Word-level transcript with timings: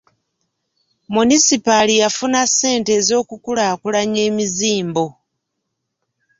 Munisipaali 1.13 1.93
yafuna 2.01 2.39
ssente 2.49 2.91
ez'okukulaakulanya 2.99 4.19
emizimbo. 4.29 5.05